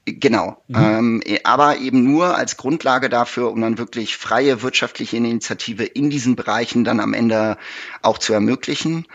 [0.06, 0.76] Genau, mhm.
[0.76, 6.36] ähm, aber eben nur als Grundlage dafür, um dann wirklich freie wirtschaftliche Initiative in diesen
[6.36, 7.58] Bereichen dann am Ende
[8.02, 9.06] auch zu ermöglichen.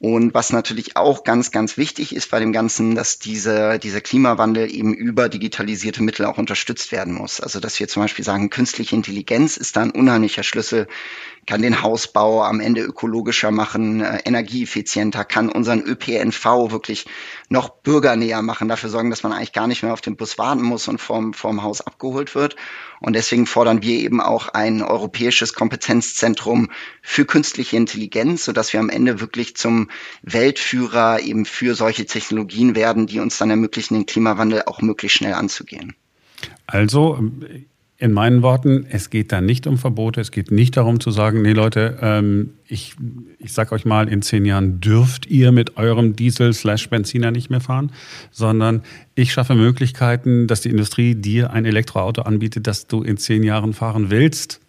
[0.00, 4.72] Und was natürlich auch ganz, ganz wichtig ist bei dem Ganzen, dass diese, dieser Klimawandel
[4.72, 7.40] eben über digitalisierte Mittel auch unterstützt werden muss.
[7.40, 10.86] Also dass wir zum Beispiel sagen, künstliche Intelligenz ist da ein unheimlicher Schlüssel
[11.48, 17.06] kann den Hausbau am Ende ökologischer machen, äh, energieeffizienter, kann unseren ÖPNV wirklich
[17.48, 20.60] noch bürgernäher machen, dafür sorgen, dass man eigentlich gar nicht mehr auf den Bus warten
[20.60, 22.56] muss und vorm, vorm Haus abgeholt wird.
[23.00, 26.68] Und deswegen fordern wir eben auch ein europäisches Kompetenzzentrum
[27.00, 29.88] für künstliche Intelligenz, sodass wir am Ende wirklich zum
[30.20, 35.32] Weltführer eben für solche Technologien werden, die uns dann ermöglichen, den Klimawandel auch möglichst schnell
[35.32, 35.94] anzugehen.
[36.66, 37.18] Also
[38.00, 41.42] in meinen Worten, es geht da nicht um Verbote, es geht nicht darum zu sagen,
[41.42, 42.94] nee Leute, ähm, ich,
[43.40, 47.50] ich sag euch mal, in zehn Jahren dürft ihr mit eurem Diesel slash Benziner nicht
[47.50, 47.90] mehr fahren,
[48.30, 48.84] sondern
[49.16, 53.72] ich schaffe Möglichkeiten, dass die Industrie dir ein Elektroauto anbietet, das du in zehn Jahren
[53.72, 54.60] fahren willst.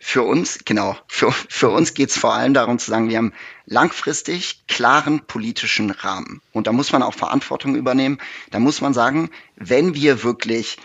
[0.00, 3.32] Für uns, genau, für, für uns geht es vor allem darum zu sagen, wir haben
[3.66, 6.40] langfristig klaren politischen Rahmen.
[6.52, 8.18] Und da muss man auch Verantwortung übernehmen.
[8.50, 10.78] Da muss man sagen, wenn wir wirklich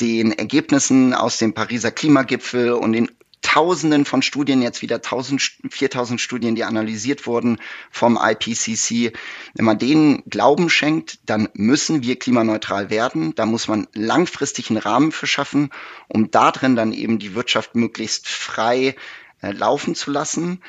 [0.00, 3.08] den Ergebnissen aus dem Pariser Klimagipfel und den
[3.42, 7.58] Tausenden von Studien, jetzt wieder 1000, 4000 Studien, die analysiert wurden
[7.90, 9.12] vom IPCC.
[9.54, 13.34] Wenn man denen Glauben schenkt, dann müssen wir klimaneutral werden.
[13.34, 15.70] Da muss man langfristig einen Rahmen für schaffen,
[16.08, 18.94] um darin dann eben die Wirtschaft möglichst frei
[19.40, 20.62] äh, laufen zu lassen.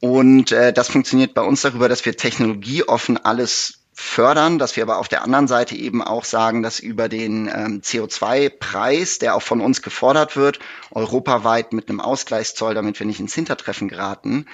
[0.00, 4.98] Und äh, das funktioniert bei uns darüber, dass wir technologieoffen alles fördern, dass wir aber
[4.98, 9.60] auf der anderen Seite eben auch sagen, dass über den ähm, CO2-Preis, der auch von
[9.60, 10.58] uns gefordert wird,
[10.90, 14.46] europaweit mit einem Ausgleichszoll, damit wir nicht ins Hintertreffen geraten,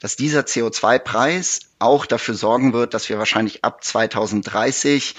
[0.00, 5.14] dass dieser CO2-Preis auch dafür sorgen wird, dass wir wahrscheinlich ab 2030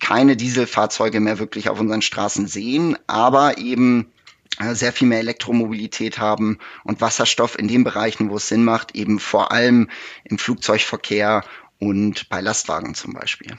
[0.00, 4.12] keine Dieselfahrzeuge mehr wirklich auf unseren Straßen sehen, aber eben
[4.58, 8.94] äh, sehr viel mehr Elektromobilität haben und Wasserstoff in den Bereichen, wo es Sinn macht,
[8.94, 9.88] eben vor allem
[10.24, 11.44] im Flugzeugverkehr
[11.82, 13.56] und bei Lastwagen zum Beispiel.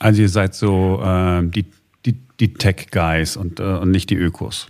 [0.00, 1.64] Also ihr seid so äh, die,
[2.04, 4.66] die, die Tech-Guys und, äh, und nicht die Ökos.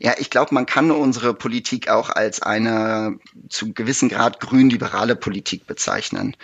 [0.00, 3.16] Ja, ich glaube, man kann unsere Politik auch als eine
[3.48, 6.36] zu gewissen Grad grün-liberale Politik bezeichnen,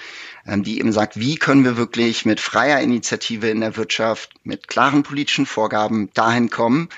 [0.46, 4.68] ähm, die eben sagt, wie können wir wirklich mit freier Initiative in der Wirtschaft, mit
[4.68, 6.88] klaren politischen Vorgaben dahin kommen,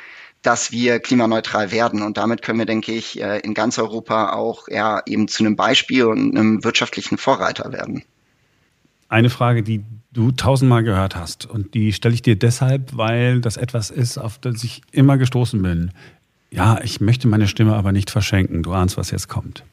[0.43, 2.03] dass wir klimaneutral werden.
[2.03, 5.57] Und damit können wir, denke ich, äh, in ganz Europa auch ja, eben zu einem
[5.57, 8.05] Beispiel und einem wirtschaftlichen Vorreiter werden.
[9.13, 13.57] Eine Frage, die du tausendmal gehört hast und die stelle ich dir deshalb, weil das
[13.57, 15.93] etwas ist, auf das ich immer gestoßen bin
[16.53, 18.63] ja, ich möchte meine Stimme aber nicht verschenken.
[18.63, 19.65] Du ahnst, was jetzt kommt.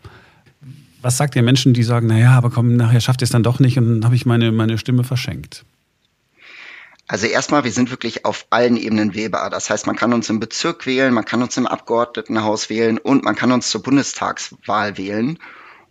[1.02, 3.60] Was sagt ihr Menschen, die sagen, naja, aber komm, nachher schafft ihr es dann doch
[3.60, 5.66] nicht und dann habe ich meine, meine Stimme verschenkt?
[7.08, 9.50] Also erstmal, wir sind wirklich auf allen Ebenen wählbar.
[9.50, 13.24] Das heißt, man kann uns im Bezirk wählen, man kann uns im Abgeordnetenhaus wählen und
[13.24, 15.40] man kann uns zur Bundestagswahl wählen.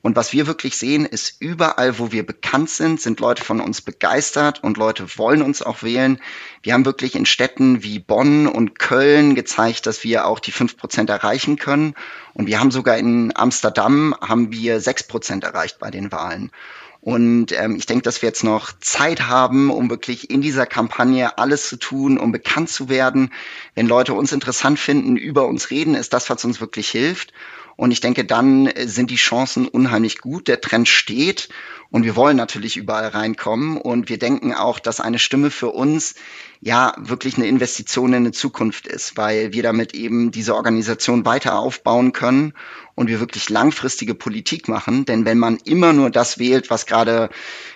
[0.01, 3.81] Und was wir wirklich sehen, ist überall, wo wir bekannt sind, sind Leute von uns
[3.81, 6.21] begeistert und Leute wollen uns auch wählen.
[6.63, 10.77] Wir haben wirklich in Städten wie Bonn und Köln gezeigt, dass wir auch die fünf
[10.77, 11.95] Prozent erreichen können.
[12.33, 16.53] Und wir haben sogar in Amsterdam haben wir sechs Prozent erreicht bei den Wahlen.
[17.01, 21.39] Und ähm, ich denke, dass wir jetzt noch Zeit haben, um wirklich in dieser Kampagne
[21.39, 23.33] alles zu tun, um bekannt zu werden.
[23.75, 27.33] Wenn Leute uns interessant finden, über uns reden, ist das, was uns wirklich hilft.
[27.79, 30.49] Und ich denke, dann äh, sind die Chancen unheimlich gut.
[30.49, 31.49] Der Trend steht
[31.91, 33.77] und wir wollen natürlich überall reinkommen.
[33.77, 36.17] Und wir denken auch, dass eine Stimme für uns
[36.61, 41.57] ja wirklich eine Investition in eine Zukunft ist, weil wir damit eben diese Organisation weiter
[41.57, 42.53] aufbauen können
[42.97, 45.05] und wir wirklich langfristige Politik machen.
[45.05, 47.31] Denn wenn man immer nur das wählt, was gerade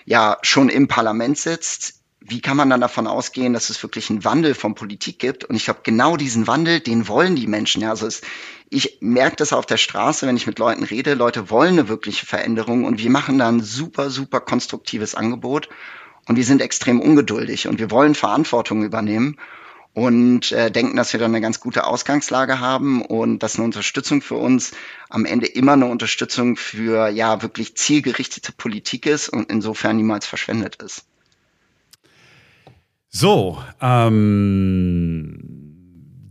[0.05, 4.25] ja schon im Parlament sitzt, wie kann man dann davon ausgehen, dass es wirklich einen
[4.25, 5.45] Wandel von Politik gibt?
[5.45, 7.83] Und ich glaube, genau diesen Wandel, den wollen die Menschen.
[7.83, 8.23] Ja, also es,
[8.71, 11.15] ich merke das auf der Straße, wenn ich mit Leuten rede.
[11.15, 15.69] Leute wollen eine wirkliche Veränderung und wir machen da ein super, super konstruktives Angebot.
[16.29, 19.37] Und wir sind extrem ungeduldig und wir wollen Verantwortung übernehmen
[19.95, 24.23] und äh, denken, dass wir dann eine ganz gute Ausgangslage haben und dass eine Unterstützung
[24.23, 24.73] für uns
[25.11, 30.77] am Ende immer eine Unterstützung für ja wirklich zielgerichtete Politik ist und insofern niemals verschwendet
[30.77, 31.05] ist.
[33.15, 35.39] So, ähm,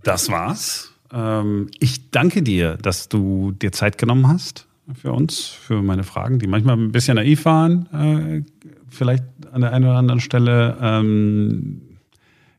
[0.04, 0.92] das war's.
[1.14, 6.40] Ähm, ich danke dir, dass du dir Zeit genommen hast für uns, für meine Fragen,
[6.40, 8.42] die manchmal ein bisschen naiv waren, äh,
[8.90, 10.76] vielleicht an der einen oder anderen Stelle.
[10.82, 11.82] Ähm,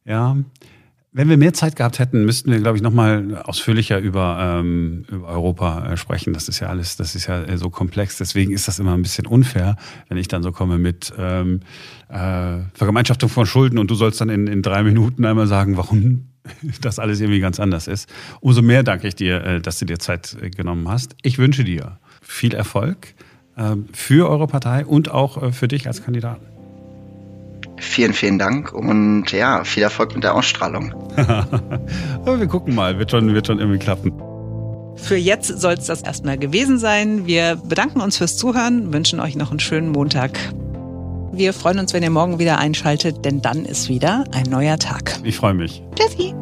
[0.04, 0.36] ja,
[1.14, 5.28] wenn wir mehr Zeit gehabt hätten, müssten wir, glaube ich, nochmal ausführlicher über, ähm, über
[5.28, 6.32] Europa äh, sprechen.
[6.32, 8.16] Das ist ja alles, das ist ja äh, so komplex.
[8.16, 9.76] Deswegen ist das immer ein bisschen unfair,
[10.08, 11.60] wenn ich dann so komme mit ähm,
[12.08, 16.28] äh, Vergemeinschaftung von Schulden und du sollst dann in, in drei Minuten einmal sagen, warum
[16.80, 18.08] das alles irgendwie ganz anders ist.
[18.40, 21.14] Umso mehr danke ich dir, äh, dass du dir Zeit äh, genommen hast.
[21.22, 23.14] Ich wünsche dir viel Erfolg
[23.56, 26.51] äh, für eure Partei und auch äh, für dich als Kandidaten.
[27.82, 30.94] Vielen, vielen Dank und ja, viel Erfolg mit der Ausstrahlung.
[32.24, 34.12] wir gucken mal, wird schon, wird schon irgendwie klappen.
[34.96, 37.26] Für jetzt soll es das erstmal gewesen sein.
[37.26, 40.38] Wir bedanken uns fürs Zuhören, wünschen euch noch einen schönen Montag.
[41.32, 45.18] Wir freuen uns, wenn ihr morgen wieder einschaltet, denn dann ist wieder ein neuer Tag.
[45.24, 45.82] Ich freue mich.
[45.96, 46.34] Tschüssi.